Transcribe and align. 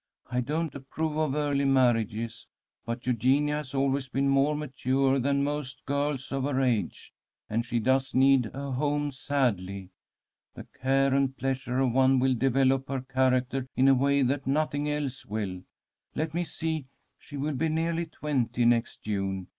I 0.31 0.39
don't 0.41 0.73
approve 0.73 1.15
of 1.15 1.35
early 1.35 1.63
marriages, 1.63 2.47
but 2.87 3.05
Eugenia 3.05 3.57
has 3.57 3.75
always 3.75 4.09
been 4.09 4.27
more 4.29 4.55
mature 4.55 5.19
than 5.19 5.43
most 5.43 5.85
girls 5.85 6.31
of 6.31 6.41
her 6.45 6.59
age, 6.59 7.13
and 7.51 7.63
she 7.63 7.77
does 7.77 8.15
need 8.15 8.49
a 8.51 8.71
home 8.71 9.11
sadly. 9.11 9.91
The 10.55 10.63
care 10.81 11.13
and 11.13 11.37
pleasure 11.37 11.77
of 11.77 11.91
one 11.91 12.17
will 12.17 12.33
develop 12.33 12.87
her 12.89 13.01
character 13.01 13.67
in 13.75 13.87
a 13.87 13.93
way 13.93 14.23
that 14.23 14.47
nothing 14.47 14.89
else 14.89 15.23
will. 15.27 15.61
Let 16.15 16.33
me 16.33 16.45
see. 16.45 16.87
She 17.19 17.37
will 17.37 17.53
be 17.53 17.69
nearly 17.69 18.07
twenty 18.07 18.65
next 18.65 19.03
June. 19.03 19.49